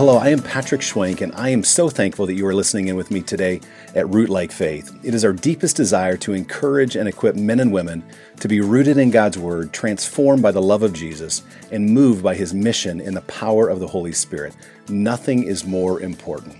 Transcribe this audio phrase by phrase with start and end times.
[0.00, 2.96] hello, I am Patrick Schwenk, and I am so thankful that you are listening in
[2.96, 3.60] with me today
[3.94, 4.98] at Rootlike Faith.
[5.04, 8.02] It is our deepest desire to encourage and equip men and women
[8.38, 12.34] to be rooted in God's Word, transformed by the love of Jesus, and moved by
[12.34, 14.56] His mission in the power of the Holy Spirit.
[14.88, 16.56] Nothing is more important.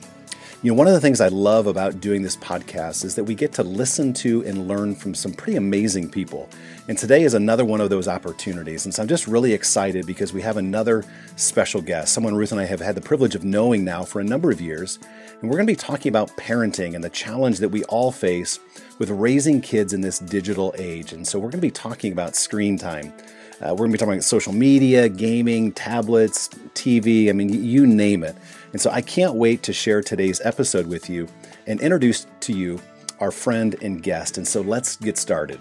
[0.62, 3.34] You know, one of the things I love about doing this podcast is that we
[3.34, 6.50] get to listen to and learn from some pretty amazing people.
[6.86, 8.84] And today is another one of those opportunities.
[8.84, 11.02] And so I'm just really excited because we have another
[11.36, 14.24] special guest, someone Ruth and I have had the privilege of knowing now for a
[14.24, 14.98] number of years.
[15.40, 18.58] And we're going to be talking about parenting and the challenge that we all face
[18.98, 21.14] with raising kids in this digital age.
[21.14, 23.14] And so we're going to be talking about screen time.
[23.60, 27.86] Uh, we're going to be talking about social media, gaming, tablets, TV, I mean, you
[27.86, 28.34] name it.
[28.72, 31.28] And so I can't wait to share today's episode with you
[31.66, 32.80] and introduce to you
[33.18, 34.38] our friend and guest.
[34.38, 35.60] And so let's get started.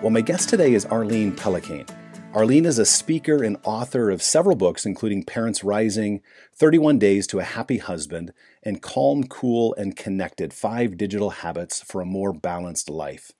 [0.00, 1.88] Well, my guest today is Arlene Pellicane.
[2.36, 6.20] Arlene is a speaker and author of several books, including Parents Rising,
[6.54, 8.30] 31 Days to a Happy Husband,
[8.62, 13.32] and Calm, Cool, and Connected Five Digital Habits for a More Balanced Life.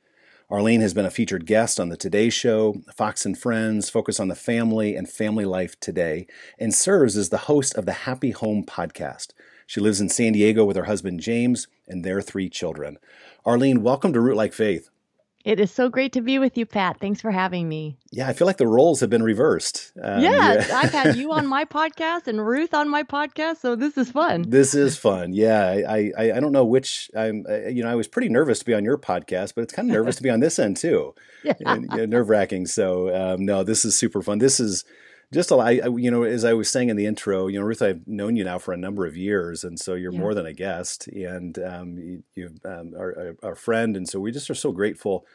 [0.49, 4.29] Arlene has been a featured guest on The Today Show, Fox and Friends, Focus on
[4.29, 6.27] the Family, and FamilyLife Today,
[6.59, 9.35] and serves as the host of the Happy Home podcast.
[9.67, 12.97] She lives in San Diego with her husband James and their three children.
[13.45, 14.89] Arlene, welcome to Rootlike Faith.
[15.47, 16.99] It is so great to be with you, Pat.
[16.99, 17.97] Thanks for having me.
[18.11, 19.93] Yeah, I feel like the roles have been reversed.
[20.03, 20.67] Um, yeah, yeah.
[20.75, 24.43] I've had you on my podcast and Ruth on my podcast, so this is fun.
[24.49, 25.33] This is fun.
[25.33, 27.47] Yeah, I I, I don't know which I'm.
[27.49, 29.89] Uh, you know, I was pretty nervous to be on your podcast, but it's kind
[29.89, 31.15] of nervous to be on this end too.
[31.45, 32.67] Yeah, yeah nerve wracking.
[32.67, 34.39] So um, no, this is super fun.
[34.39, 34.85] This is
[35.33, 37.83] just a, I, you know, as I was saying in the intro, you know, Ruth,
[37.83, 40.21] I've known you now for a number of years, and so you're yeah.
[40.21, 44.21] more than a guest, and um, you, you um, are, are a friend, and so
[44.21, 45.27] we just are so grateful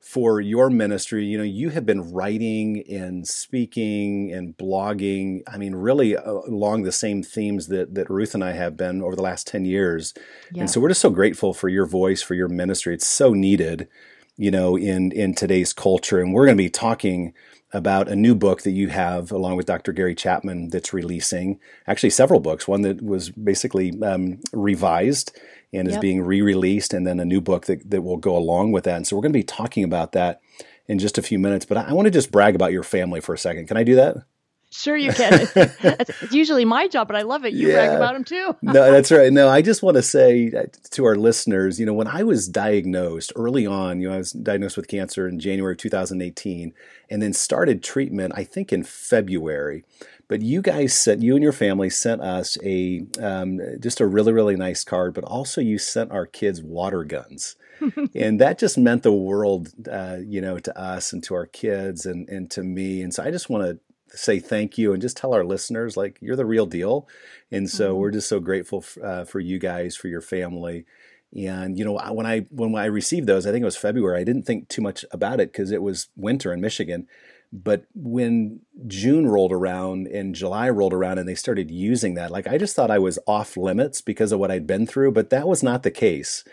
[0.00, 1.24] for your ministry.
[1.24, 5.42] You know, you have been writing and speaking and blogging.
[5.46, 9.00] I mean, really uh, along the same themes that that Ruth and I have been
[9.02, 10.12] over the last ten years.
[10.52, 10.62] Yeah.
[10.62, 12.94] And so we're just so grateful for your voice, for your ministry.
[12.94, 13.88] It's so needed,
[14.36, 16.20] you know, in in today's culture.
[16.20, 17.34] And we're going to be talking
[17.72, 19.92] about a new book that you have along with Dr.
[19.92, 21.58] Gary Chapman that's releasing.
[21.86, 22.68] Actually, several books.
[22.68, 25.36] One that was basically um, revised
[25.72, 26.02] and is yep.
[26.02, 28.96] being re-released, and then a new book that, that will go along with that.
[28.96, 30.42] And so we're going to be talking about that
[30.86, 31.64] in just a few minutes.
[31.64, 33.68] But I, I want to just brag about your family for a second.
[33.68, 34.18] Can I do that?
[34.72, 35.48] Sure, you can.
[35.54, 37.52] it's usually my job, but I love it.
[37.52, 37.74] You yeah.
[37.74, 38.56] brag about them too.
[38.62, 39.30] no, that's right.
[39.30, 40.62] No, I just want to say uh,
[40.92, 44.32] to our listeners, you know, when I was diagnosed early on, you know, I was
[44.32, 46.72] diagnosed with cancer in January of 2018
[47.10, 49.84] and then started treatment, I think in February.
[50.26, 54.32] But you guys sent, you and your family sent us a, um, just a really,
[54.32, 57.56] really nice card, but also you sent our kids water guns.
[58.14, 62.06] and that just meant the world, uh, you know, to us and to our kids
[62.06, 63.02] and, and to me.
[63.02, 63.78] And so I just want to
[64.14, 67.08] say thank you and just tell our listeners like you're the real deal.
[67.50, 68.00] And so mm-hmm.
[68.00, 70.84] we're just so grateful f- uh, for you guys for your family.
[71.34, 74.24] And you know when i when i received those i think it was february i
[74.24, 77.08] didn't think too much about it because it was winter in michigan.
[77.54, 82.46] But when june rolled around and july rolled around and they started using that like
[82.46, 85.48] i just thought i was off limits because of what i'd been through but that
[85.48, 86.44] was not the case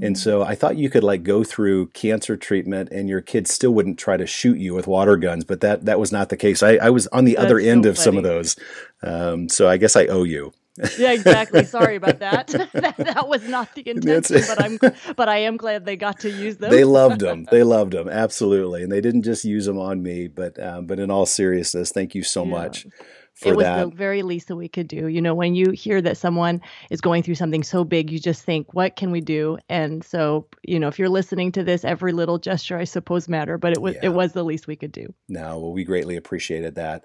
[0.00, 3.72] and so I thought you could like go through cancer treatment and your kids still
[3.72, 6.62] wouldn't try to shoot you with water guns, but that that was not the case.
[6.62, 8.04] I, I was on the That's other end of funny.
[8.04, 8.56] some of those.
[9.02, 10.52] Um, so I guess I owe you.
[10.96, 11.64] yeah, exactly.
[11.64, 12.46] Sorry about that.
[12.72, 12.96] that.
[12.96, 13.28] that.
[13.28, 14.78] was not the intention, but I'm
[15.16, 16.70] but I am glad they got to use them.
[16.70, 17.46] they loved them.
[17.50, 21.00] They loved them absolutely, and they didn't just use them on me, but um, but
[21.00, 22.50] in all seriousness, thank you so yeah.
[22.50, 22.86] much
[23.44, 23.84] it was that.
[23.84, 25.06] the very least that we could do.
[25.06, 26.60] You know, when you hear that someone
[26.90, 29.58] is going through something so big, you just think, what can we do?
[29.68, 33.58] And so, you know, if you're listening to this, every little gesture, I suppose, matter.
[33.58, 34.06] But it was yeah.
[34.06, 35.12] it was the least we could do.
[35.28, 37.04] No, well, we greatly appreciated that.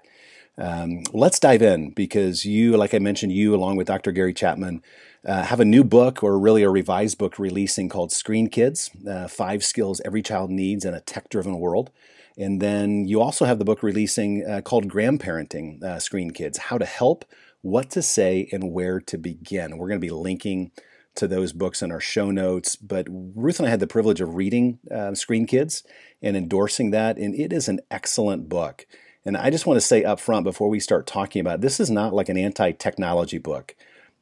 [0.56, 4.12] Um, let's dive in because you, like I mentioned, you along with Dr.
[4.12, 4.82] Gary Chapman.
[5.26, 9.26] Uh, have a new book or really a revised book releasing called Screen Kids uh,
[9.26, 11.90] Five Skills Every Child Needs in a Tech Driven World.
[12.36, 16.78] And then you also have the book releasing uh, called Grandparenting uh, Screen Kids How
[16.78, 17.24] to Help,
[17.62, 19.78] What to Say, and Where to Begin.
[19.78, 20.72] We're going to be linking
[21.14, 22.76] to those books in our show notes.
[22.76, 25.84] But Ruth and I had the privilege of reading uh, Screen Kids
[26.20, 28.86] and endorsing that, and it is an excellent book.
[29.24, 31.80] And I just want to say up front before we start talking about it, this
[31.80, 33.74] is not like an anti technology book.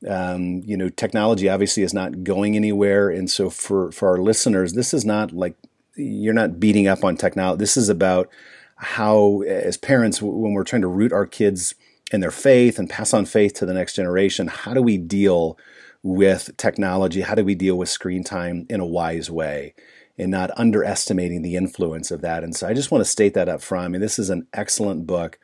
[0.09, 3.09] Um, you know, technology obviously is not going anywhere.
[3.09, 5.55] And so for, for our listeners, this is not like
[5.97, 7.59] you're not beating up on technology.
[7.59, 8.29] This is about
[8.77, 11.75] how, as parents, when we're trying to root our kids
[12.13, 15.57] in their faith and pass on faith to the next generation, how do we deal
[16.03, 17.21] with technology?
[17.21, 19.75] How do we deal with screen time in a wise way?
[20.19, 22.45] and not underestimating the influence of that.
[22.45, 23.87] And so I just want to state that up front.
[23.87, 25.39] I mean, this is an excellent book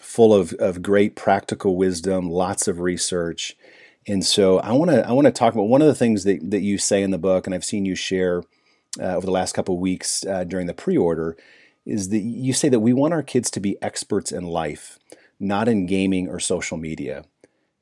[0.00, 3.56] full of, of great practical wisdom, lots of research.
[4.06, 6.50] And so I want to I want to talk about one of the things that,
[6.50, 8.42] that you say in the book, and I've seen you share
[9.00, 11.36] uh, over the last couple of weeks uh, during the pre-order,
[11.84, 14.98] is that you say that we want our kids to be experts in life,
[15.40, 17.24] not in gaming or social media.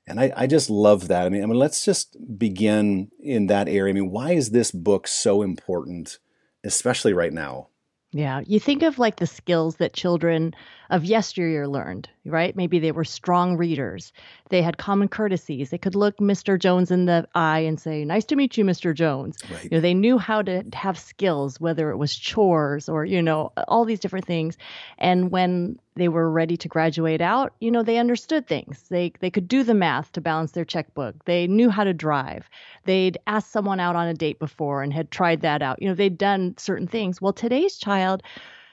[0.06, 1.26] And I, I just love that.
[1.26, 3.90] I mean, I mean, let's just begin in that area.
[3.90, 6.18] I mean, why is this book so important,
[6.64, 7.68] especially right now?
[8.12, 10.52] Yeah, you think of like the skills that children
[10.88, 12.56] of yesteryear learned, right?
[12.56, 14.12] Maybe they were strong readers.
[14.50, 15.70] They had common courtesies.
[15.70, 16.58] They could look Mr.
[16.58, 18.93] Jones in the eye and say, "Nice to meet you, Mr.
[18.94, 19.64] Jones." Right.
[19.64, 23.52] You know, they knew how to have skills, whether it was chores or you know
[23.69, 24.58] all these different things.
[24.99, 28.85] And when they were ready to graduate out, you know, they understood things.
[28.91, 31.25] They they could do the math to balance their checkbook.
[31.25, 32.49] They knew how to drive.
[32.85, 35.81] They'd asked someone out on a date before and had tried that out.
[35.81, 37.23] You know, they'd done certain things.
[37.23, 38.23] Well, today's child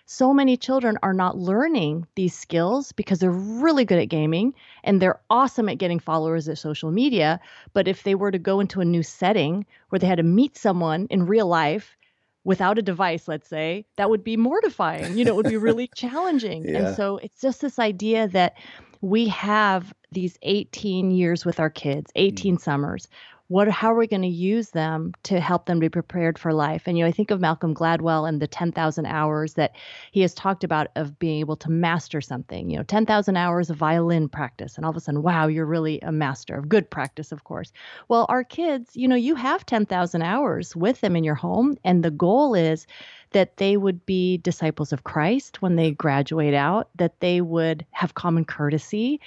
[0.10, 4.54] so many children are not learning these skills because they're really good at gaming
[4.86, 7.42] and they're awesome at getting followers at social media.
[7.74, 10.58] But if they were to go into a new setting where they had to meet
[10.58, 11.98] someone in real life
[12.46, 15.18] without a device, let's say, that would be mortifying.
[15.18, 16.64] You know, it would be really challenging.
[16.64, 16.88] Yeah.
[16.88, 18.56] And so it's just this idea that
[19.02, 22.62] we have these 18 years with our kids, 18 mm.
[22.62, 23.10] summers
[23.50, 26.84] what how are we going to use them to help them be prepared for life?
[26.86, 29.76] And you know i think of malcolm gladwell and the 10,000 hours that
[30.12, 33.78] he has talked about of being able to master something you know 10,000 hours of
[33.78, 37.32] violin practice and all of a sudden wow you're really a master of good practice
[37.32, 37.72] of course.
[38.08, 42.04] Well our kids you know you have 10,000 hours with them in your home and
[42.04, 42.86] the goal is
[43.32, 48.14] that they would be disciples of Christ when they graduate out, that they would have
[48.14, 49.20] common courtesy,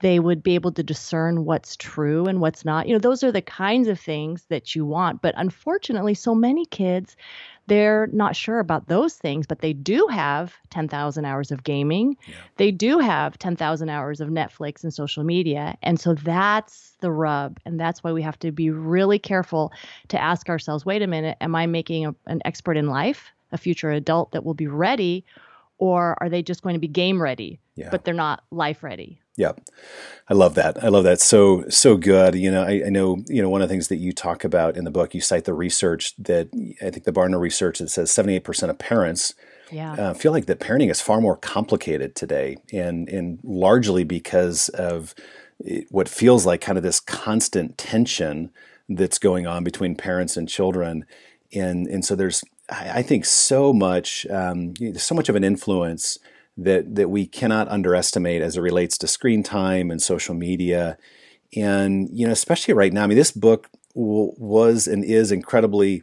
[0.00, 2.86] they would be able to discern what's true and what's not.
[2.86, 5.22] You know, those are the kinds of things that you want.
[5.22, 7.16] But unfortunately, so many kids,
[7.66, 12.16] they're not sure about those things, but they do have 10,000 hours of gaming.
[12.26, 12.34] Yeah.
[12.56, 15.76] They do have 10,000 hours of Netflix and social media.
[15.82, 17.58] And so that's the rub.
[17.66, 19.72] And that's why we have to be really careful
[20.08, 23.58] to ask ourselves wait a minute, am I making a, an expert in life, a
[23.58, 25.24] future adult that will be ready?
[25.78, 27.88] Or are they just going to be game ready, yeah.
[27.90, 29.20] but they're not life ready?
[29.36, 29.52] Yeah,
[30.28, 30.82] I love that.
[30.82, 31.20] I love that.
[31.20, 32.34] So so good.
[32.34, 33.22] You know, I, I, know.
[33.28, 35.44] You know, one of the things that you talk about in the book, you cite
[35.44, 36.48] the research that
[36.82, 39.34] I think the Barna research that says seventy eight percent of parents
[39.70, 39.92] yeah.
[39.92, 45.14] uh, feel like that parenting is far more complicated today, and and largely because of
[45.90, 48.50] what feels like kind of this constant tension
[48.88, 51.04] that's going on between parents and children,
[51.54, 56.18] and and so there's I, I think so much um, so much of an influence
[56.56, 60.98] that that we cannot underestimate as it relates to screen time and social media.
[61.56, 66.02] And you know, especially right now, I mean, this book w- was and is incredibly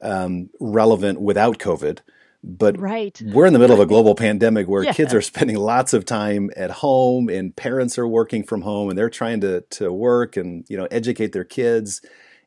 [0.00, 1.98] um, relevant without COVID.
[2.44, 3.20] But right.
[3.20, 4.92] we're in the middle of a global pandemic where yeah.
[4.92, 8.96] kids are spending lots of time at home and parents are working from home and
[8.96, 12.00] they're trying to to work and you know educate their kids.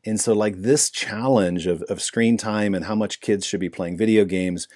[0.06, 3.70] And so like this challenge of, of screen time and how much kids should be
[3.70, 4.68] playing video games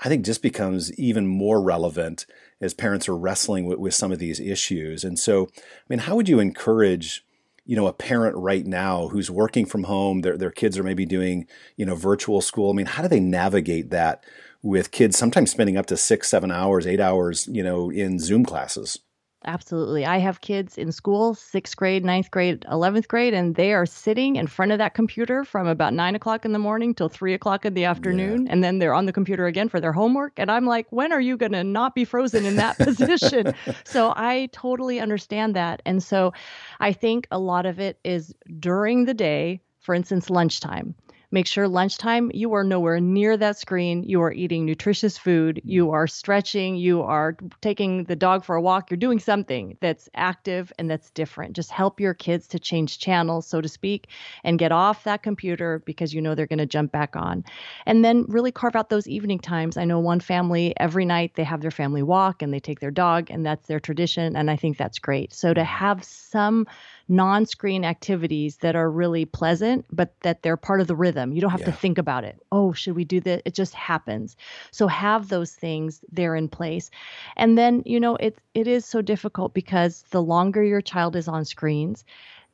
[0.00, 2.26] I think just becomes even more relevant
[2.60, 5.04] as parents are wrestling with, with some of these issues.
[5.04, 7.24] And so, I mean, how would you encourage?
[7.64, 11.06] you know a parent right now who's working from home their, their kids are maybe
[11.06, 11.46] doing
[11.76, 14.24] you know virtual school i mean how do they navigate that
[14.62, 18.44] with kids sometimes spending up to six seven hours eight hours you know in zoom
[18.44, 18.98] classes
[19.44, 20.06] Absolutely.
[20.06, 24.36] I have kids in school, sixth grade, ninth grade, 11th grade, and they are sitting
[24.36, 27.64] in front of that computer from about nine o'clock in the morning till three o'clock
[27.64, 28.46] in the afternoon.
[28.46, 28.52] Yeah.
[28.52, 30.34] And then they're on the computer again for their homework.
[30.36, 33.54] And I'm like, when are you going to not be frozen in that position?
[33.84, 35.82] so I totally understand that.
[35.84, 36.32] And so
[36.78, 40.94] I think a lot of it is during the day, for instance, lunchtime.
[41.32, 44.02] Make sure lunchtime you are nowhere near that screen.
[44.02, 45.56] You are eating nutritious food.
[45.56, 45.68] Mm-hmm.
[45.70, 46.76] You are stretching.
[46.76, 48.90] You are taking the dog for a walk.
[48.90, 51.56] You're doing something that's active and that's different.
[51.56, 54.08] Just help your kids to change channels, so to speak,
[54.44, 57.44] and get off that computer because you know they're going to jump back on.
[57.86, 59.78] And then really carve out those evening times.
[59.78, 62.90] I know one family every night they have their family walk and they take their
[62.90, 64.36] dog, and that's their tradition.
[64.36, 65.32] And I think that's great.
[65.32, 65.66] So to mm-hmm.
[65.66, 66.66] have some
[67.08, 71.32] non screen activities that are really pleasant, but that they're part of the rhythm.
[71.32, 71.66] You don't have yeah.
[71.66, 72.40] to think about it.
[72.50, 73.42] Oh, should we do that?
[73.44, 74.36] It just happens.
[74.70, 76.90] So have those things there in place.
[77.36, 81.28] And then, you know, it it is so difficult because the longer your child is
[81.28, 82.04] on screens,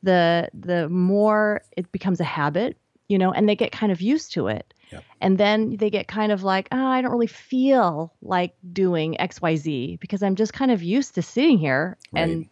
[0.02, 2.76] the the more it becomes a habit,
[3.08, 4.72] you know, and they get kind of used to it.
[4.90, 5.04] Yep.
[5.20, 10.00] And then they get kind of like, oh, I don't really feel like doing XYZ
[10.00, 12.22] because I'm just kind of used to sitting here right.
[12.22, 12.48] and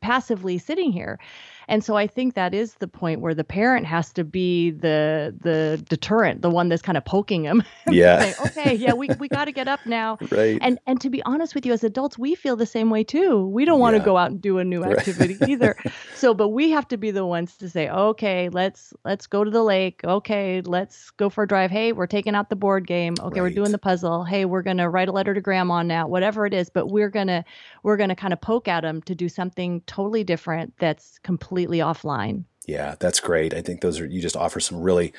[0.00, 1.18] passively sitting here.
[1.68, 5.34] And so I think that is the point where the parent has to be the
[5.40, 7.62] the deterrent, the one that's kind of poking them.
[7.88, 8.18] Yeah.
[8.18, 10.18] say, okay, yeah, we, we got to get up now.
[10.30, 10.58] Right.
[10.60, 13.46] And and to be honest with you, as adults, we feel the same way too.
[13.46, 14.04] We don't want to Yeah.
[14.04, 15.76] go out and do a new activity either.
[16.14, 19.50] So, but we have to be the ones to say, okay, let's let's go to
[19.50, 20.00] the lake.
[20.04, 21.70] Okay, let's go for a drive.
[21.70, 23.14] Hey, we're taking out the board game.
[23.20, 24.24] Okay, we're doing the puzzle.
[24.24, 26.06] Hey, we're gonna write a letter to grandma now.
[26.08, 27.44] Whatever it is, but we're gonna
[27.82, 32.44] we're gonna kind of poke at them to do something totally different that's completely offline.
[32.66, 33.54] Yeah, that's great.
[33.54, 35.12] I think those are you just offer some really,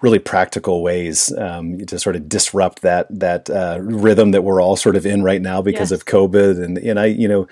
[0.00, 4.76] really practical ways um, to sort of disrupt that that uh, rhythm that we're all
[4.76, 6.00] sort of in right now because Yes.
[6.00, 6.62] of COVID.
[6.62, 7.48] And and I, you know,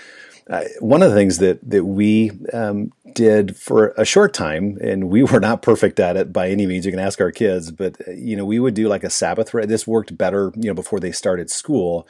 [0.49, 5.11] uh, one of the things that that we um, did for a short time, and
[5.11, 6.87] we were not perfect at it by any means.
[6.87, 9.51] You can ask our kids, but uh, you know, we would do like a Sabbath.
[9.51, 12.07] This worked better, you know, before they started school.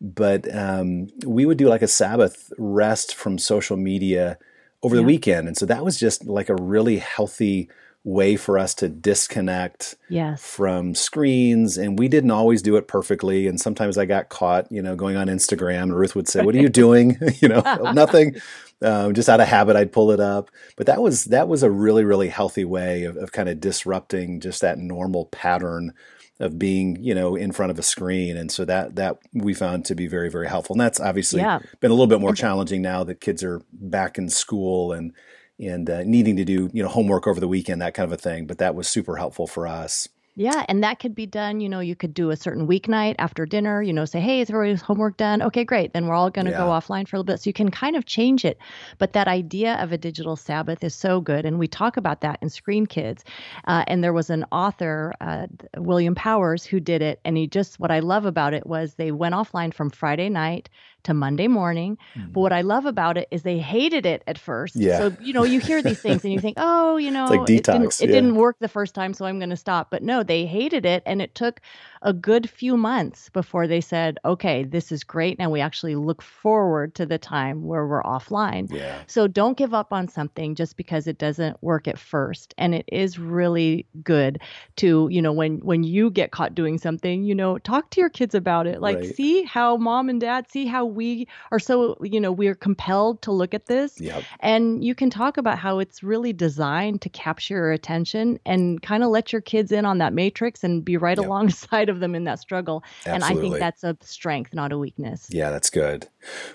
[0.00, 4.38] But um, we would do like a Sabbath rest from social media
[4.82, 5.46] over the weekend.
[5.48, 7.68] And so that was just like a really healthy
[8.02, 10.42] way for us to disconnect Yes.
[10.42, 11.76] from screens.
[11.76, 13.46] And we didn't always do it perfectly.
[13.46, 16.54] And sometimes I got caught, you know, going on Instagram and Ruth would say, What
[16.54, 17.18] are you doing?
[17.40, 17.60] you know,
[17.92, 18.36] nothing.
[18.82, 20.50] Um, just out of habit, I'd pull it up.
[20.76, 24.40] But that was that was a really, really healthy way of, of kind of disrupting
[24.40, 25.92] just that normal pattern
[26.40, 28.36] of being, you know, in front of a screen.
[28.36, 30.74] And so that that we found to be very, very helpful.
[30.74, 31.60] And that's obviously Yeah.
[31.80, 35.12] been a little bit more challenging now that kids are back in school and
[35.58, 38.16] and uh, needing to do you know homework over the weekend that kind of a
[38.16, 41.60] thing but that was super helpful for us Yeah, and that could be done.
[41.60, 44.48] You know, you could do a certain weeknight after dinner, you know, say, hey, is
[44.48, 45.42] everybody's homework done?
[45.42, 45.92] Okay, great.
[45.92, 47.40] Then we're all going to go offline for a little bit.
[47.42, 48.58] So you can kind of change it.
[48.98, 51.44] But that idea of a digital Sabbath is so good.
[51.44, 53.24] And we talk about that in Screen Kids.
[53.66, 57.20] Uh, and there was an author, uh, William Powers, who did it.
[57.24, 60.70] And he just, what I love about it was they went offline from Friday night
[61.04, 61.98] to Monday morning.
[62.14, 62.32] But mm-hmm.
[62.40, 64.76] what I love about it is they hated it at first.
[64.76, 64.98] Yeah.
[64.98, 67.64] So, you know, you hear these things and you think, oh, you know, like it
[67.64, 68.14] didn't, it yeah.
[68.14, 69.90] didn't work the first time, so I'm going to stop.
[69.90, 71.02] But no, they hated it.
[71.06, 71.60] And it took
[72.02, 75.38] a good few months before they said, okay, this is great.
[75.38, 78.72] Now we actually look forward to the time where we're offline.
[78.72, 82.54] yeah So don't give up on something just because it doesn't work at first.
[82.56, 84.40] And it is really good
[84.76, 88.10] to, you know, when when you get caught doing something, you know, talk to your
[88.10, 88.80] kids about it.
[88.80, 89.14] Like Right.
[89.14, 93.22] see how mom and dad see how we are so, you know, we are compelled
[93.22, 94.00] to look at this.
[94.00, 98.82] yep And you can talk about how it's really designed to capture your attention and
[98.82, 101.26] kind of let your kids in on that matrix and be right Yep.
[101.26, 102.82] alongside of them in that struggle.
[103.06, 105.28] And I think that's a strength, not a weakness.
[105.30, 106.08] Yeah, that's good.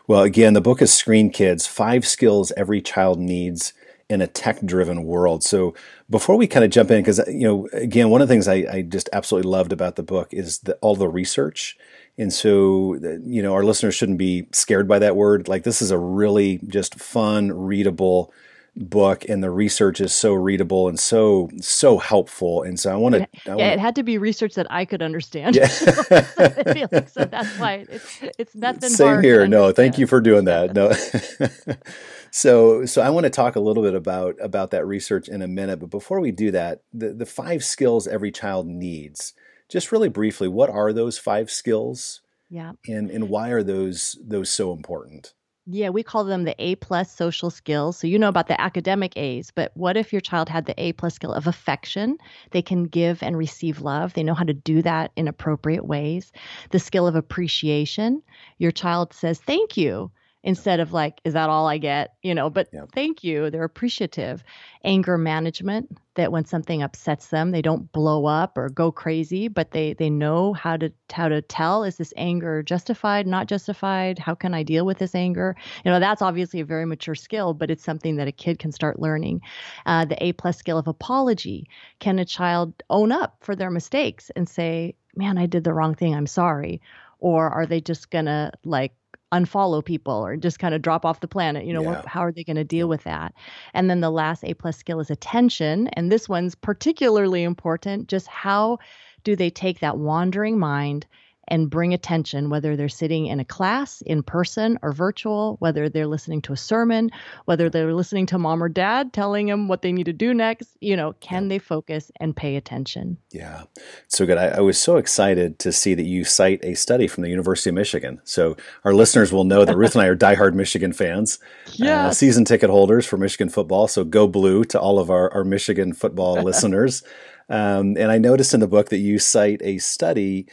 [0.08, 3.74] Well, again, the book is Screen Kids Five Skills Every Child Needs
[4.10, 5.44] in a Tech Driven World.
[5.44, 5.74] So,
[6.10, 8.48] before we kind of jump in, because, uh, you know, again, one of the things
[8.48, 11.76] I, I just absolutely loved about the book is the, all the research.
[12.18, 12.96] And so,
[13.26, 15.48] you know, our listeners shouldn't be scared by that word.
[15.48, 18.32] Like, this is a really just fun, readable
[18.78, 22.64] book, and the research is so readable and so, so helpful.
[22.64, 25.02] And so, I want to, Yeah, wanna, it had to be research that I could
[25.02, 25.58] understand.
[25.58, 25.64] Yeah.
[25.70, 28.90] I feel like so that's why it's it's nothing.
[28.90, 29.46] Same here.
[29.48, 30.74] No, thank you for doing that.
[30.74, 30.92] No.
[32.32, 35.48] so so I want to talk a little bit about about that research in a
[35.48, 39.34] minute, but before we do that, the the five skills every child needs.
[39.70, 42.74] Just really briefly, what are those five skills Yeah.
[42.88, 45.34] and and why are those those so important?
[45.68, 47.98] Yeah, we call them the A plus social skills.
[47.98, 50.94] So you know about the academic A's, but what if your child had the A
[50.94, 52.20] plus skill of affection?
[52.52, 54.14] They can give and receive love.
[54.14, 56.32] They know how to do that in appropriate ways.
[56.70, 58.22] The skill of appreciation.
[58.60, 60.12] Your child says thank you
[60.46, 62.14] instead of like, is that all I get?
[62.24, 62.92] You know, but Yep.
[62.94, 63.50] thank you.
[63.50, 64.44] They're appreciative.
[64.86, 69.72] Anger management, that when something upsets them, they don't blow up or go crazy, but
[69.72, 74.20] they they know how to how to tell is this anger justified, not justified?
[74.20, 75.58] How can I deal with this anger?
[75.84, 78.72] you know that's obviously a very mature skill but it's something that a kid can
[78.72, 79.42] start learning
[79.86, 81.68] uh, the a plus skill of apology
[82.00, 85.96] can a child own up for their mistakes and say man i did the wrong
[85.96, 86.82] thing i'm sorry
[87.20, 88.94] or are they just gonna like
[89.36, 92.32] unfollow people or just kind of drop off the planet you know what, how are
[92.32, 93.34] they going to deal with that?
[93.74, 98.28] And then the last a plus skill is attention and this one's particularly important just
[98.28, 98.78] how
[99.24, 101.06] do they take that wandering mind
[101.48, 106.08] and bring attention, whether they're sitting in a class in person or virtual, whether they're
[106.08, 107.12] listening to a sermon,
[107.46, 110.78] whether they're listening to mom or dad telling them what they need to do next.
[110.80, 113.18] You know, can they focus and pay attention?
[113.32, 113.64] Yeah,
[114.08, 114.38] so good.
[114.38, 117.70] I, I was so excited to see that you cite a study from the University
[117.70, 118.22] of Michigan.
[118.24, 121.40] So our listeners will know that Ruth and I are diehard Michigan fans,
[121.82, 123.88] uh, season ticket holders for Michigan football.
[123.88, 127.04] So go blue to all of our, our Michigan football listeners.
[127.50, 130.48] Um, and I noticed in the book that you cite a study.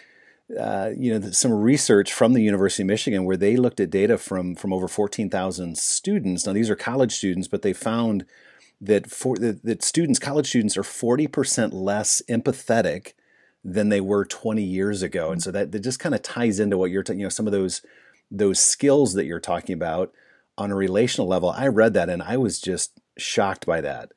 [0.58, 4.18] Uh, you know, some research from the University of Michigan where they looked at data
[4.18, 6.46] from from over 14,000 students.
[6.46, 8.26] Now, these are college students, but they found
[8.80, 13.12] that for that, that students, college students, are forty percent less empathetic
[13.64, 15.30] than they were 20 years ago.
[15.30, 17.46] And so that, that just kind of ties into what you're, t- you know, some
[17.46, 17.82] of those
[18.30, 20.12] those skills that you're talking about
[20.56, 21.50] on a relational level.
[21.50, 24.12] I read that and I was just shocked by that.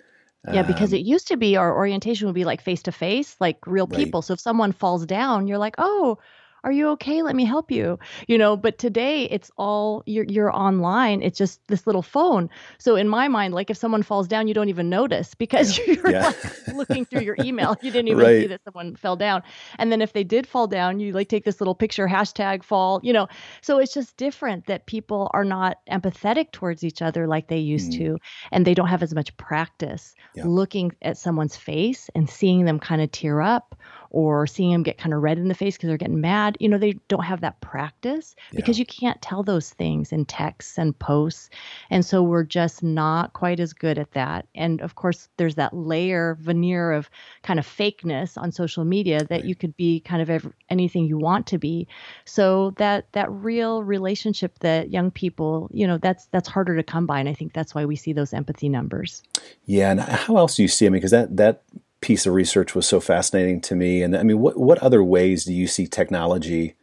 [0.52, 3.36] Yeah, because um, it used to be our orientation would be like face to face,
[3.40, 4.22] like real people.
[4.22, 4.24] Right.
[4.24, 6.18] So if someone falls down, you're like, oh,
[6.66, 7.22] are you okay?
[7.22, 8.00] Let me help you.
[8.28, 11.22] You know, but today it's all you're you're online.
[11.22, 12.50] It's just this little phone.
[12.80, 16.10] So in my mind, like if someone falls down, you don't even notice because you're
[16.10, 16.26] yeah.
[16.26, 17.78] like looking through your email.
[17.84, 18.42] You didn't even right.
[18.42, 19.44] see that someone fell down.
[19.78, 23.00] And then if they did fall down, you like take this little picture, hashtag fall,
[23.04, 23.28] you know.
[23.62, 27.92] So it's just different that people are not empathetic towards each other like they used
[27.92, 27.98] mm.
[27.98, 28.18] to.
[28.52, 30.46] And they don't have as much practice yeah.
[30.48, 33.76] looking at someone's face and seeing them kind of tear up
[34.16, 36.56] or seeing them get kind of red in the face because they're getting mad.
[36.62, 38.56] You know, they don't have that practice yeah.
[38.56, 41.50] because you can't tell those things in texts and posts.
[41.90, 44.48] And so we're just not quite as good at that.
[44.56, 47.10] And of course, there's that layer veneer of
[47.44, 49.44] kind of fakeness on social media that right.
[49.44, 51.86] you could be kind of every, anything you want to be.
[52.24, 57.06] So that that real relationship that young people, you know, that's that's harder to come
[57.06, 59.24] by and I think that's why we see those empathy numbers.
[59.66, 61.64] Yeah, and how else do you see I mean because that that
[62.06, 64.04] piece of research was so fascinating to me.
[64.04, 66.76] And I mean, what what other ways do you see technology,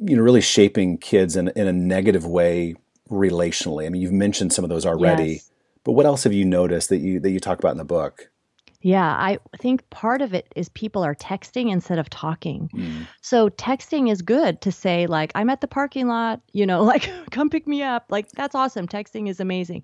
[0.00, 2.74] you know, really shaping kids in in a negative way
[3.10, 3.84] relationally?
[3.84, 5.50] I mean, you've mentioned some of those already, yes.
[5.84, 8.30] but what else have you noticed that you that you talk about in the book?
[8.80, 12.70] Yeah, I think part of it is people are texting instead of talking.
[12.74, 13.06] Mm.
[13.20, 17.10] So texting is good to say like I'm at the parking lot, you know, like
[17.30, 18.06] come pick me up.
[18.08, 18.88] Like that's awesome.
[18.88, 19.82] Texting is amazing.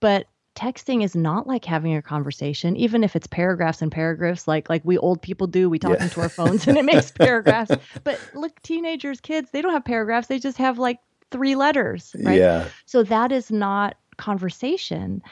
[0.00, 0.26] But
[0.60, 4.82] texting is not like having a conversation even if it's paragraphs and paragraphs like like
[4.84, 6.04] we old people do we talk yeah.
[6.04, 7.72] into our phones and it makes paragraphs
[8.04, 10.98] but look teenagers kids they don't have paragraphs they just have like
[11.30, 15.22] three letters right yeah so that is not conversation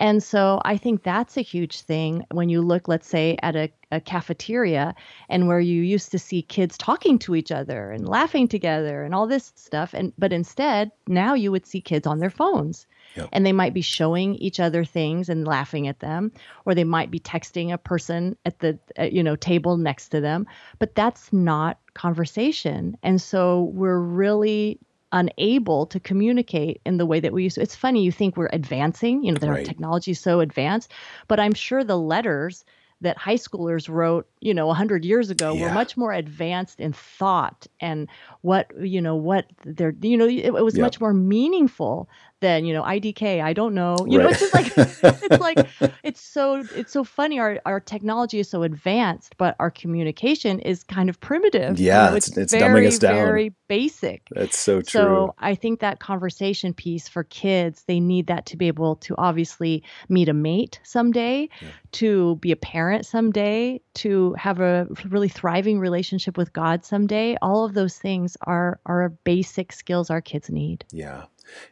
[0.00, 3.70] and so I think that's a huge thing when you look, let's say, at a,
[3.92, 4.92] a, cafeteria
[5.28, 9.14] and where you used to see kids talking to each other and laughing together and
[9.14, 9.94] all this stuff.
[9.94, 12.88] And but instead, now you would see kids on their phones.
[13.16, 13.28] Yep.
[13.32, 16.32] And they might be showing each other things and laughing at them,
[16.64, 20.20] or they might be texting a person at the uh, you know table next to
[20.20, 20.46] them.
[20.78, 24.78] But that's not conversation, and so we're really
[25.14, 27.62] unable to communicate in the way that we used to.
[27.62, 29.60] It's funny you think we're advancing, you know, that right.
[29.60, 30.92] our technology is so advanced,
[31.28, 32.64] but I'm sure the letters
[33.00, 35.68] that high schoolers wrote, you know, 100 years ago yeah.
[35.68, 38.08] were much more advanced in thought and
[38.40, 40.82] what, you know, what they're, you know, it, it was yep.
[40.82, 42.08] much more meaningful
[42.40, 43.96] than, you know, IDK, I don't know.
[44.06, 44.24] You right.
[44.24, 45.66] know, it's just like, it's like,
[46.02, 47.38] it's so, it's so funny.
[47.38, 51.78] Our, our technology is so advanced, but our communication is kind of primitive.
[51.78, 52.04] Yeah.
[52.04, 53.14] You know, it's, it's, it's very, dumbing us down.
[53.14, 54.28] Very basic.
[54.30, 55.00] That's so true.
[55.00, 59.14] So I think that conversation piece for kids, they need that to be able to
[59.16, 61.68] obviously meet a mate someday, yeah.
[61.92, 67.36] to be a parent someday, to have a really thriving relationship with God someday.
[67.40, 70.84] All of those things are are basic skills our kids need.
[70.92, 71.24] Yeah.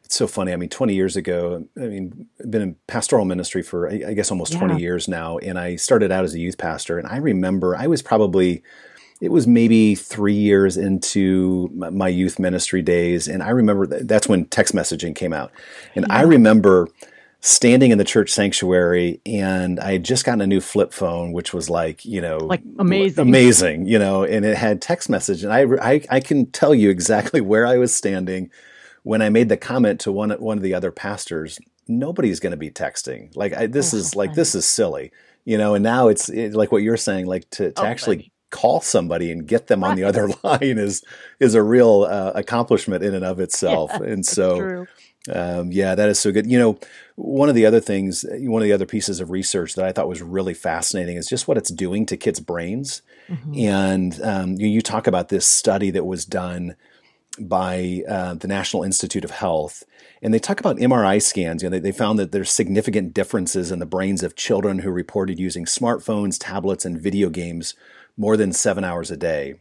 [0.05, 0.53] It's so funny.
[0.53, 4.31] I mean, 20 years ago, I mean, I've been in pastoral ministry for, I guess,
[4.31, 4.61] almost yeah.
[4.61, 5.39] 20 years now.
[5.39, 6.99] And I started out as a youth pastor.
[6.99, 8.63] And I remember I was probably,
[9.21, 13.29] it was maybe three years into my youth ministry days.
[13.29, 15.53] And I remember that's when text messaging came out.
[15.95, 16.17] And yeah.
[16.17, 16.89] I remember
[17.45, 21.53] standing in the church sanctuary and I had just gotten a new flip phone, which
[21.53, 25.43] was like, you know, like amazing, amazing, you know, and it had text message.
[25.43, 28.51] And I, I, I can tell you exactly where I was standing
[29.03, 32.57] when I made the comment to one one of the other pastors, nobody's going to
[32.57, 33.35] be texting.
[33.37, 35.13] Like I, this oh, is like this is silly,
[35.45, 35.75] you know.
[35.75, 38.33] And now it's it, like what you're saying, like to, to oh, actually funny.
[38.51, 41.03] call somebody and get them on the other line is
[41.41, 43.91] is a real uh, accomplishment in and of itself.
[43.95, 44.87] Yeah, and so.
[45.33, 46.51] Um, yeah, that is so good.
[46.51, 46.79] You know,
[47.15, 50.09] one of the other things, one of the other pieces of research that I thought
[50.09, 53.03] was really fascinating is just what it's doing to kids' brains.
[53.29, 53.55] Mm-hmm.
[53.57, 56.75] And um, you, you, talk about this study that was done
[57.41, 59.85] by uh, the National Institute of Health,
[60.21, 61.63] and they talk about MRI scans.
[61.63, 64.91] You know, they, they found that there's significant differences in the brains of children who
[64.91, 67.75] reported using smartphones, tablets, and video games
[68.17, 69.55] more than seven hours a day.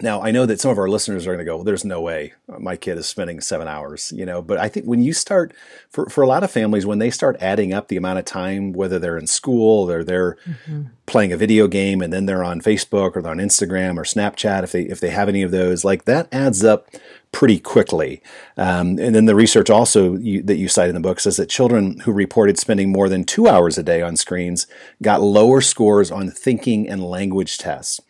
[0.00, 2.00] Now, I know that some of our listeners are going to go, well, there's no
[2.00, 5.52] way my kid is spending seven hours, you know, but I think when you start,
[5.90, 8.72] for, for a lot of families, when they start adding up the amount of time,
[8.72, 10.84] whether they're in school or they're mm-hmm.
[11.04, 14.62] playing a video game and then they're on Facebook or they're on Instagram or Snapchat,
[14.62, 16.88] if they, if they have any of those, like that adds up
[17.30, 18.22] pretty quickly.
[18.56, 21.50] Um, and then the research also you, that you cite in the book says that
[21.50, 24.66] children who reported spending more than two hours a day on screens
[25.02, 28.00] got lower scores on thinking and language tests.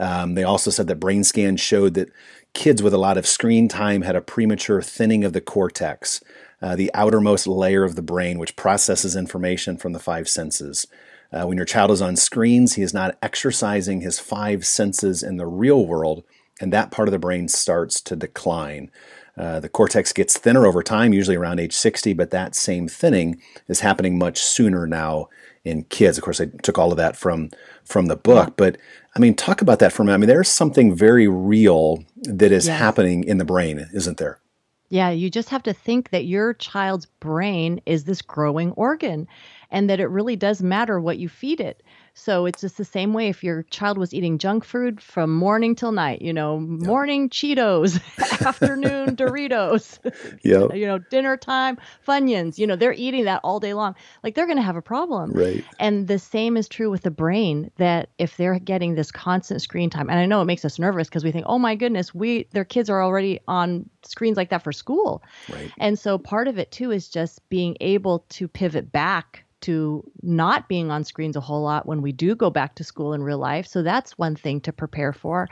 [0.00, 2.10] Um, they also said that brain scans showed that
[2.54, 6.20] kids with a lot of screen time had a premature thinning of the cortex.
[6.62, 10.86] uh, the outermost layer of the brain, which processes information from the five senses.
[11.32, 15.36] Uh, when your child is on screens, he is not exercising his five senses in
[15.36, 16.24] the real world,
[16.60, 18.90] and that part of the brain starts to decline.
[19.38, 23.40] Uh, the cortex gets thinner over time, usually around age 60, but that same thinning
[23.68, 25.28] is happening much sooner now
[25.64, 26.18] in kids.
[26.18, 27.50] Of course, I took all of that from
[27.84, 28.76] from the book, but
[29.16, 30.14] I mean, talk about that for a minute.
[30.14, 32.78] I mean, there's something very real that is yes.
[32.78, 34.40] happening in the brain, isn't there?
[34.88, 39.28] Yeah, you just have to think that your child's brain is this growing organ
[39.70, 41.82] and that it really does matter what you feed it.
[42.14, 45.74] So it's just the same way if your child was eating junk food from morning
[45.74, 47.30] till night, you know, morning yep.
[47.30, 49.98] Cheetos, afternoon Doritos,
[50.42, 53.94] yeah, you know, dinner time Funyuns, you know, they're eating that all day long.
[54.22, 55.32] Like they're going to have a problem.
[55.32, 55.64] Right.
[55.78, 59.90] And the same is true with the brain that if they're getting this constant screen
[59.90, 62.46] time, and I know it makes us nervous because we think, oh my goodness, we
[62.52, 65.22] their kids are already on screens like that for school.
[65.52, 65.70] Right.
[65.78, 70.68] And so part of it too is just being able to pivot back to not
[70.68, 73.38] being on screens a whole lot when we do go back to school in real
[73.38, 73.66] life.
[73.66, 75.48] So that's one thing to prepare for.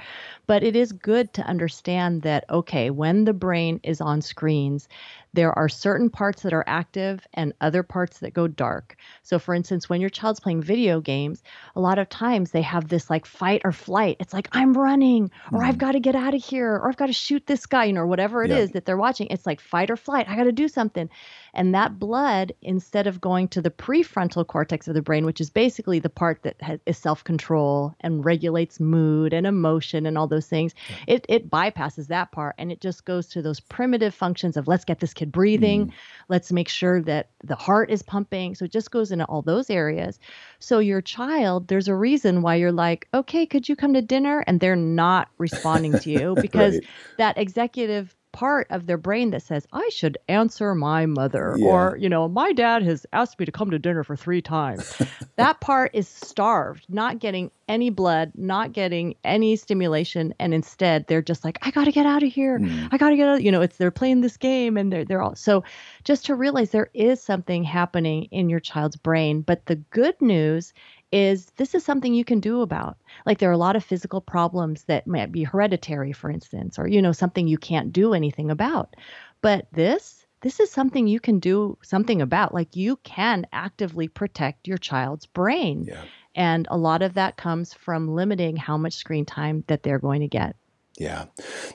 [0.47, 4.88] But it is good to understand that, okay, when the brain is on screens,
[5.35, 8.97] there are certain parts that are active and other parts that go dark.
[9.23, 11.42] So, for instance, when your child's playing video games,
[11.77, 14.16] a lot of times they have this like fight or flight.
[14.21, 15.62] It's like, I'm running, or.
[15.62, 15.79] I've mm-hmm.
[15.79, 18.01] got to get out of here, or I've got to shoot this guy, you know,
[18.01, 18.57] or whatever it yeah.
[18.57, 19.29] is that they're watching.
[19.29, 20.29] It's like fight or flight.
[20.29, 21.11] I got to do something.
[21.59, 25.51] And that blood, instead of going to the prefrontal cortex of the brain, which is
[25.51, 30.29] basically the part that has, is self control and regulates mood and emotion and all
[30.29, 31.16] those things, yeah.
[31.16, 34.85] it, it bypasses that part and it just goes to those primitive functions of let's
[34.85, 35.88] get this kid breathing.
[35.88, 35.92] Mm.
[36.29, 38.55] Let's make sure that the heart is pumping.
[38.55, 40.21] So it just goes into all those areas.
[40.61, 44.44] So your child, there's a reason why you're like, okay, could you come to dinner?
[44.47, 46.87] And they're not responding to you because right.
[47.16, 51.67] that executive part of their brain that says, I should answer my mother, yeah.
[51.67, 55.01] or, you know, my dad has asked me to come to dinner for three times.
[55.37, 60.35] that part is starved, not getting any blood, not getting any stimulation.
[60.38, 62.59] And instead, they're just like, I got to get out of here.
[62.59, 62.88] Mm.
[62.91, 63.43] I got to get out.
[63.43, 65.64] You know, it's they're playing this game and they're, they're all so
[66.05, 69.43] just to realize there is something happening in your child's brain.
[69.43, 70.73] But the good news
[71.12, 72.97] is this is something you can do about.
[73.25, 76.87] Like there are a lot of physical problems that might be hereditary, for instance, or
[76.87, 78.94] you know something you can't do anything about.
[79.40, 82.55] But this, this is something you can do something about.
[82.55, 85.85] Like you can actively protect your child's brain.
[85.88, 86.05] Yeah.
[86.35, 90.21] And a lot of that comes from limiting how much screen time that they're going
[90.21, 90.57] to get.
[90.99, 91.27] Yeah,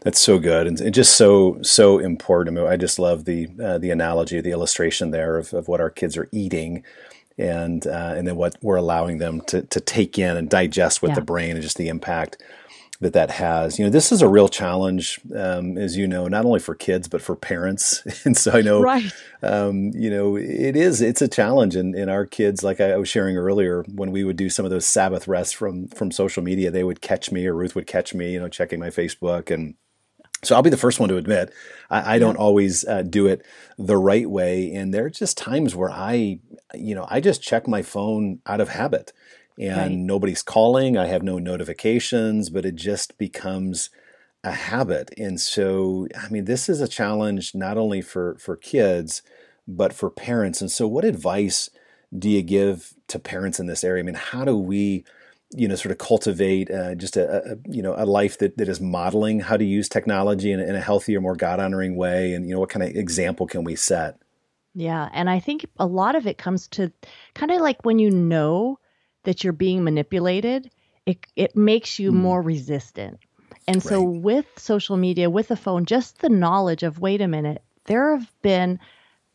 [0.01, 2.57] that's so good and, and just so so important.
[2.57, 5.79] I, mean, I just love the uh, the analogy, the illustration there of, of what
[5.79, 6.83] our kids are eating
[7.37, 11.09] and uh, and then what we're allowing them to to take in and digest with
[11.09, 11.15] yeah.
[11.15, 12.37] the brain and just the impact
[13.03, 13.77] that that has.
[13.77, 17.07] You know, this is a real challenge, um, as you know, not only for kids
[17.07, 18.03] but for parents.
[18.25, 19.11] and so I know, right.
[19.41, 21.75] um, you know, it is it's a challenge.
[21.75, 24.65] And in, in our kids, like I was sharing earlier, when we would do some
[24.65, 27.87] of those Sabbath rests from from social media, they would catch me or Ruth would
[27.87, 29.75] catch me, you know, checking my Facebook and
[30.43, 31.53] so I'll be the first one to admit
[31.89, 33.45] I, I don't always uh, do it
[33.77, 36.39] the right way, and there are just times where I,
[36.73, 39.13] you know, I just check my phone out of habit,
[39.57, 39.91] and right.
[39.91, 40.97] nobody's calling.
[40.97, 43.89] I have no notifications, but it just becomes
[44.43, 45.11] a habit.
[45.17, 49.21] And so, I mean, this is a challenge not only for for kids,
[49.67, 50.61] but for parents.
[50.61, 51.69] And so, what advice
[52.17, 54.03] do you give to parents in this area?
[54.03, 55.05] I mean, how do we
[55.55, 58.67] you know, sort of cultivate uh, just a, a, you know a life that, that
[58.67, 62.33] is modeling how to use technology in a, in a healthier, more God honoring way,
[62.33, 64.17] and you know what kind of example can we set?
[64.75, 66.91] Yeah, and I think a lot of it comes to
[67.35, 68.79] kind of like when you know
[69.23, 70.71] that you're being manipulated,
[71.05, 72.15] it it makes you mm.
[72.15, 73.19] more resistant.
[73.67, 74.21] And so right.
[74.21, 78.29] with social media, with the phone, just the knowledge of wait a minute, there have
[78.41, 78.79] been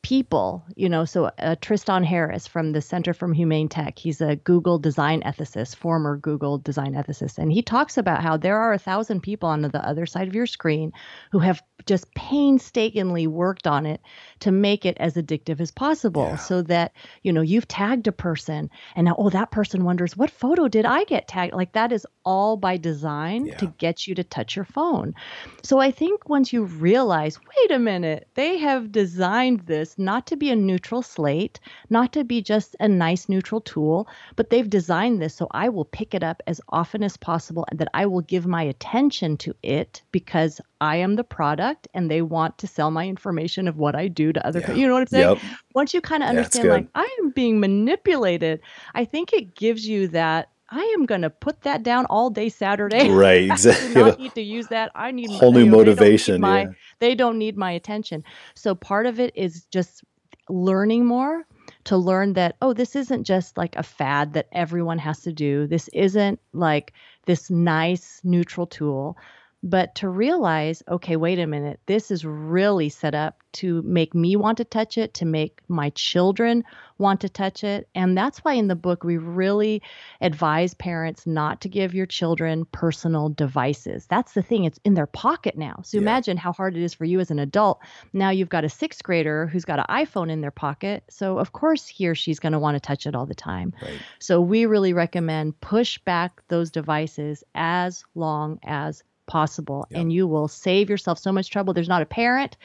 [0.09, 4.37] people, you know, so uh, Tristan Harris from the Center for Humane Tech, he's a
[4.37, 8.79] Google design ethicist, former Google design ethicist, and he talks about how there are a
[8.79, 10.93] thousand people on the other side of your screen
[11.31, 14.01] who have just painstakingly worked on it
[14.41, 16.37] to make it as addictive as possible yeah.
[16.37, 20.31] so that, you know, you've tagged a person and now, oh, that person wonders, what
[20.31, 21.55] photo did I get tagged?
[21.55, 23.57] Like that is all by design yeah.
[23.57, 25.15] to get you to touch your phone.
[25.63, 30.37] So I think once you realize, wait a minute, they have designed this not to
[30.37, 35.23] be a neutral slate, not to be just a nice neutral tool, but they've designed
[35.23, 38.21] this so I will pick it up as often as possible and that I will
[38.21, 42.91] give my attention to it because I am the product and they want to sell
[42.91, 44.67] my information of what I do to other yeah.
[44.67, 44.81] people.
[44.81, 45.29] You know what I'm saying?
[45.29, 45.39] Yep.
[45.75, 48.61] Once you kind of understand, yeah, like, I am being manipulated,
[48.95, 52.49] I think it gives you that I am going to put that down all day
[52.49, 53.11] Saturday.
[53.11, 53.51] Right.
[53.51, 54.03] Exactly.
[54.03, 54.93] I need to use that.
[54.95, 56.41] I need whole new motivation.
[56.41, 56.69] My, yeah.
[57.01, 58.23] they don't need my attention.
[58.55, 60.05] So part of it is just
[60.49, 61.47] learning more
[61.85, 65.67] to learn that, oh, this isn't just like a fad that everyone has to do.
[65.67, 66.93] This isn't like
[67.27, 69.17] this nice neutral tool
[69.63, 74.37] but to realize, okay, wait a minute, this is really set up to make me
[74.37, 76.63] want to touch it, to make my children
[76.99, 77.89] want to touch it.
[77.95, 79.83] And that's why in the book, we really
[80.21, 84.07] advise parents not to give your children personal devices.
[84.07, 85.81] That's the thing, it's in their pocket now.
[85.83, 86.03] So yeah.
[86.03, 87.81] imagine how hard it is for you as an adult.
[88.13, 91.03] Now you've got a sixth grader who's got an iPhone in their pocket.
[91.11, 93.73] So, of course, he or she's going to want to touch it all the time.
[93.83, 93.99] Right.
[94.21, 100.01] So, we really recommend push back those devices as long as possible yep.
[100.01, 101.73] and you will save yourself so much trouble.
[101.73, 102.57] There's not a parent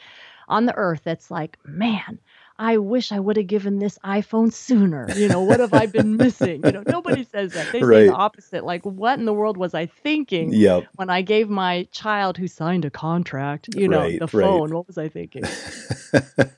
[0.48, 2.18] on the earth that's like, man,
[2.56, 5.08] I wish I would have given this iPhone sooner.
[5.16, 6.62] You know, what have I been missing?
[6.64, 7.72] You know, nobody says that.
[7.72, 7.96] They right.
[7.96, 8.64] say the opposite.
[8.64, 10.86] Like, what in the world was I thinking yep.
[10.94, 14.70] when I gave my child who signed a contract, you know, right, the phone?
[14.70, 14.76] Right.
[14.76, 15.42] What was I thinking?
[16.12, 16.50] that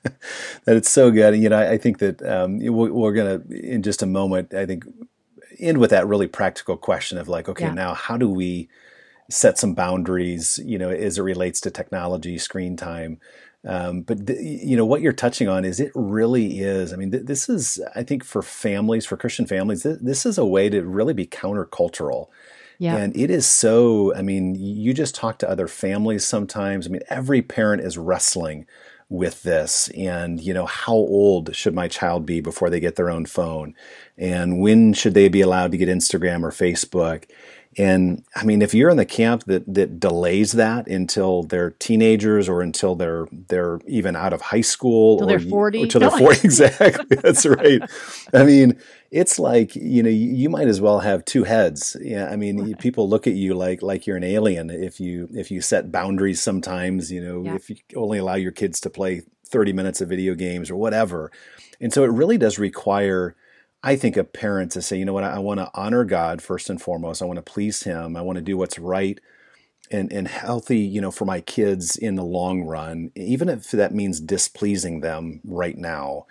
[0.67, 1.33] it's so good.
[1.33, 4.07] And, you know, I, I think that um, we're, we're going to, in just a
[4.07, 4.85] moment, I think,
[5.59, 7.73] end with that really practical question of like, okay, yeah.
[7.73, 8.69] now how do we
[9.31, 13.19] set some boundaries, you know, as it relates to technology, screen time.
[13.67, 16.93] Um, but th- you know what you're touching on is it really is.
[16.93, 20.39] I mean, th- this is I think for families, for Christian families, th- this is
[20.39, 22.29] a way to really be countercultural.
[22.79, 22.97] Yeah.
[22.97, 24.15] And it is so.
[24.15, 26.87] I mean, you just talk to other families sometimes.
[26.87, 28.67] I mean, every parent is wrestling
[29.09, 33.09] with this and you know how old should my child be before they get their
[33.09, 33.73] own phone
[34.19, 37.25] and when should they be allowed to get instagram or facebook
[37.79, 42.49] and I mean, if you're in the camp that that delays that until they're teenagers
[42.49, 46.41] or until they're they're even out of high school, until they're forty, until they're forty,
[46.45, 47.17] exactly.
[47.23, 47.83] That's right.
[48.33, 48.79] I mean,
[49.11, 51.97] it's like you know, you, you, might as well have two heads.
[52.01, 52.79] Yeah, I mean, right.
[52.79, 56.41] people look at you like like you're an alien if you if you set boundaries.
[56.41, 57.57] Sometimes, you know, yeah.
[57.57, 61.31] if you only allow your kids to play thirty minutes of video games or whatever,
[61.79, 63.37] and so it really does require
[63.87, 66.69] I think of parents to say, you know what, I, want to honor God first
[66.69, 67.23] and foremost.
[67.23, 68.17] I want to please Him.
[68.17, 69.21] I want to do what's right
[69.93, 73.95] and, and healthy, you know, for my kids in the long run, even if that
[73.95, 76.27] means displeasing them right now.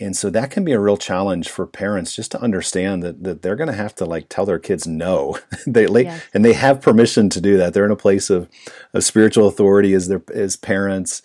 [0.00, 3.40] And so that can be a real challenge for parents just to understand that, that
[3.40, 5.38] they're going to have to like tell their kids no.
[5.68, 5.86] they
[6.34, 7.72] and they have permission to do that.
[7.72, 8.48] They're in a place of,
[8.92, 11.22] of spiritual authority as their as parents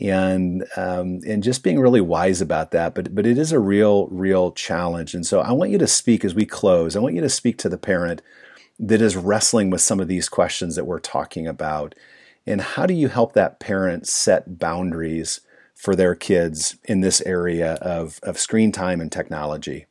[0.00, 2.94] and um, and just being really wise about that.
[2.94, 5.14] But but it is a real real challenge.
[5.14, 6.96] And so I want you to speak as we close.
[6.96, 8.22] I want you to speak to the parent
[8.78, 11.94] that is wrestling with some of these questions that we're talking about.
[12.46, 15.40] And how do you help that parent set boundaries
[15.74, 19.86] for their kids in this area of, of screen time and technology?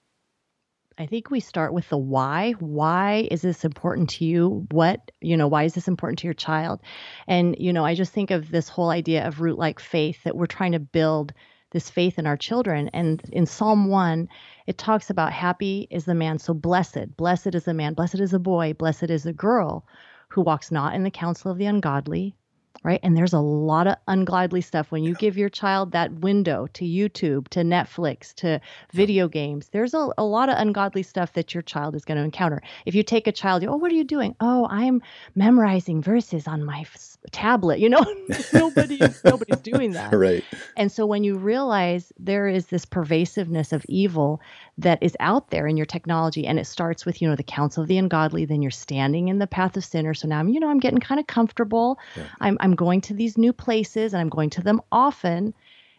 [1.02, 2.52] I think we start with the why.
[2.60, 4.68] Why is this important to you?
[4.70, 6.80] What, you know, why is this important to your child?
[7.28, 10.38] And, you know, I just think of this whole idea of root like faith that
[10.38, 11.34] we're trying to build
[11.72, 12.90] this faith in our children.
[12.94, 14.30] And in Psalm 1,
[14.68, 17.18] it talks about happy is the man, so blessed.
[17.18, 19.88] Blessed is the man, blessed is the boy, blessed is the girl
[20.28, 22.36] who walks not in the counsel of the ungodly,
[22.84, 23.00] right?
[23.04, 26.86] And there's a lot of ungodly stuff when you give your child that window to
[26.86, 28.60] YouTube, to Netflix, to
[28.92, 29.70] video games.
[29.70, 32.62] There's a, a lot of ungodly stuff that your child is going to encounter.
[32.86, 34.36] If you take a child, oh, what are you doing?
[34.40, 35.02] Oh, I'm
[35.36, 37.80] memorizing verses on my f- tablet.
[37.80, 38.06] You know,
[38.54, 40.14] nobody nobody's doing that.
[40.14, 40.44] Right.
[40.76, 44.42] And so when you realize there is this pervasiveness of evil
[44.80, 47.84] that is out there in your technology, and it starts with you know the counsel
[47.84, 50.22] of the ungodly, then you're standing in the path of sinners.
[50.22, 52.00] So now I'm you know I'm getting kind of comfortable.
[52.16, 52.24] Yeah.
[52.40, 55.54] I'm I'm going to these new places and I'm going to them often.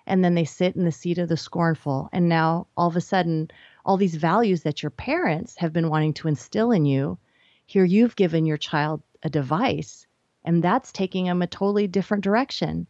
[0.07, 2.09] And then they sit in the seat of the scornful.
[2.13, 3.51] And now all of a sudden,
[3.85, 7.19] all these values that your parents have been wanting to instill in you,
[7.67, 10.07] here you've given your child a device,
[10.45, 12.87] and that's taking them a totally different direction.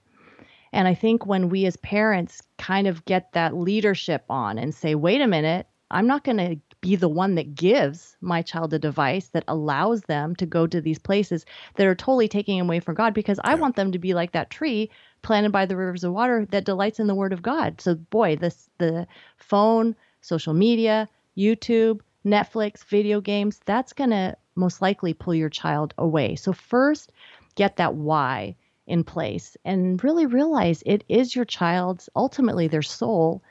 [0.73, 4.95] And I think when we as parents kind of get that leadership on and say,
[4.95, 8.79] wait a minute, I'm not going to be the one that gives my child a
[8.79, 12.97] device that allows them to go to these places that are totally taking away from
[12.97, 14.91] God because I want them to be like that tree
[15.23, 17.81] planted by the rivers of water that delights in the word of God.
[17.81, 24.83] So boy, this the phone, social media, YouTube, Netflix, video games, that's going to most
[24.83, 26.35] likely pull your child away.
[26.35, 27.13] So first,
[27.55, 28.57] get that why
[28.89, 33.43] in place and really realize it is your child's ultimately their soul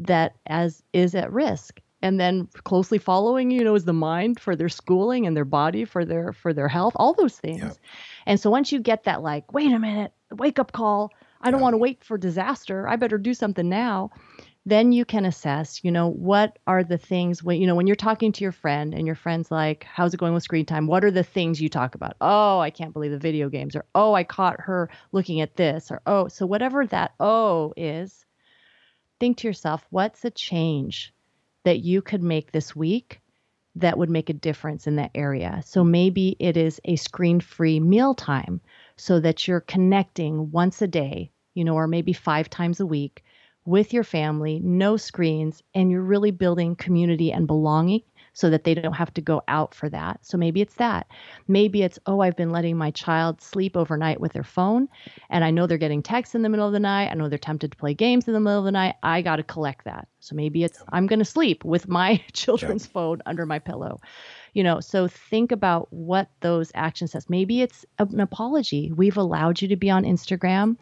[0.00, 4.56] that as is at risk and then closely following you know is the mind for
[4.56, 7.78] their schooling and their body for their for their health all those things.
[8.26, 11.12] And so once you get that like wait a minute wake up call.
[11.44, 12.86] I don't want to wait for disaster.
[12.86, 14.10] I better do something now
[14.64, 17.96] then you can assess, you know, what are the things when you know when you're
[17.96, 21.04] talking to your friend and your friend's like, "How's it going with screen time?" What
[21.04, 22.14] are the things you talk about?
[22.20, 25.90] "Oh, I can't believe the video games," or "Oh, I caught her looking at this,"
[25.90, 28.24] or "Oh, so whatever that "oh" is,
[29.18, 31.12] think to yourself, what's a change
[31.64, 33.20] that you could make this week
[33.74, 35.62] that would make a difference in that area?
[35.64, 38.60] So maybe it is a screen-free meal time
[38.96, 43.24] so that you're connecting once a day, you know, or maybe 5 times a week
[43.64, 48.74] with your family, no screens, and you're really building community and belonging so that they
[48.74, 50.24] don't have to go out for that.
[50.24, 51.06] So maybe it's that.
[51.48, 54.88] Maybe it's, oh, I've been letting my child sleep overnight with their phone,
[55.30, 57.10] and I know they're getting texts in the middle of the night.
[57.10, 58.96] I know they're tempted to play games in the middle of the night.
[59.02, 60.08] I got to collect that.
[60.20, 62.92] So maybe it's, I'm going to sleep with my children's yeah.
[62.92, 64.00] phone under my pillow
[64.52, 69.60] you know so think about what those action steps maybe it's an apology we've allowed
[69.60, 70.76] you to be on instagram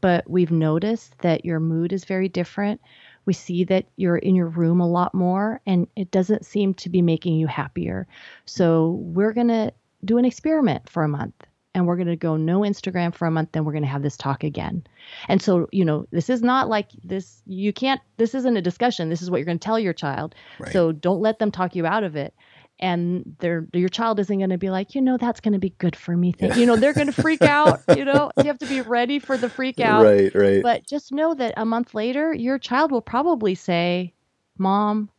[0.00, 2.80] but we've noticed that your mood is very different
[3.26, 6.88] we see that you're in your room a lot more and it doesn't seem to
[6.88, 8.06] be making you happier
[8.44, 9.72] so we're going to
[10.04, 11.34] do an experiment for a month
[11.74, 14.02] and we're going to go no Instagram for a month, then we're going to have
[14.02, 14.84] this talk again.
[15.28, 19.08] And so, you know, this is not like this, you can't, this isn't a discussion.
[19.08, 20.36] This is what you're going to tell your child.
[20.60, 20.72] Right.
[20.72, 22.32] So don't let them talk you out of it
[22.80, 25.70] and their your child isn't going to be like you know that's going to be
[25.70, 26.32] good for me.
[26.32, 26.58] Thing.
[26.58, 28.30] you know they're going to freak out you know?
[28.36, 30.04] You have to be ready for the freak out.
[30.04, 30.62] Right right.
[30.62, 34.12] But just know that a month later your child will probably say
[34.58, 35.10] mom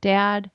[0.00, 0.50] dad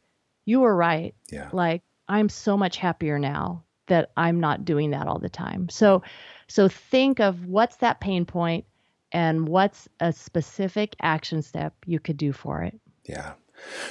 [0.45, 1.15] you were right.
[1.31, 1.49] Yeah.
[1.51, 5.69] Like i'm so much happier now that i'm not doing that all the time.
[5.69, 6.03] So
[6.47, 8.65] so think of what's that pain point
[9.11, 12.79] and what's a specific action step you could do for it.
[13.05, 13.33] Yeah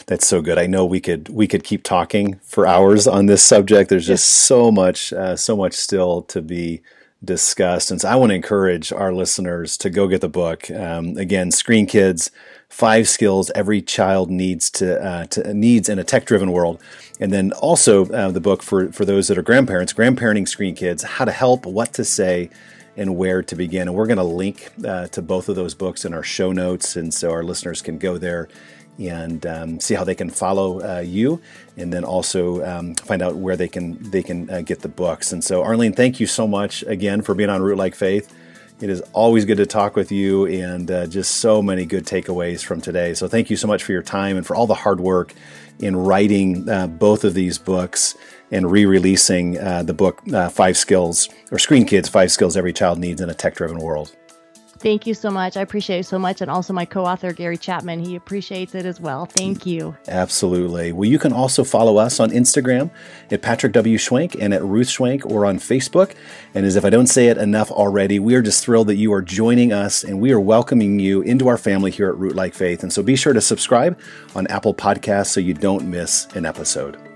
[0.07, 0.59] that's so good.
[0.59, 3.91] I know we could we could keep talking for hours on this subject.
[3.91, 6.83] There's just so much uh, so much still to be
[7.25, 10.71] discussed, and so I want to encourage our listeners to go get the book.
[10.71, 12.31] Um, again, Screen Kids:
[12.69, 16.81] Five Skills Every Child Needs to, uh, to needs in a Tech Driven World,
[17.21, 21.03] and then also uh, the book for for those that are grandparents: Grandparenting Screen Kids:
[21.03, 22.51] How to Help, What to Say
[22.97, 23.87] and where to begin.
[23.87, 26.97] And we're going to link uh, to both of those books in our show notes,
[26.97, 28.49] and so our listeners can go there
[28.99, 31.41] and um, see how they can follow uh, you,
[31.77, 35.33] and then also um, find out where they can they can uh, get the books.
[35.33, 38.35] And so, Arlene, thank you so much again for being on Rootlike Faith.
[38.81, 42.65] It is always good to talk with you, and uh, just so many good takeaways
[42.65, 43.15] from today.
[43.15, 45.35] So, thank you so much for your time and for all the hard work
[45.79, 48.17] in writing uh, both of these books
[48.51, 52.99] and re-releasing uh, the book uh, Five Skills or Screen Kids: Five Skills Every Child
[52.99, 54.15] Needs in a Tech-Driven World.
[54.79, 55.57] Thank you so much.
[55.57, 56.41] I appreciate it so much.
[56.41, 59.27] And also my co author, Gary Chapman, he appreciates it as well.
[59.27, 59.97] Thank you.
[60.07, 60.93] Absolutely.
[60.93, 62.91] Well, you can also follow us on Instagram
[63.31, 63.99] at Patrick W.
[63.99, 66.15] Schwenk and at Ruth Schwenk or on Facebook.
[66.55, 69.13] And as if I don't say it enough already, we are just thrilled that you
[69.13, 72.83] are joining us and we are welcoming you into our family here at Rootlike Faith.
[72.83, 73.99] And so be sure to subscribe
[74.37, 77.08] on Apple Podcasts so you don't miss an episode.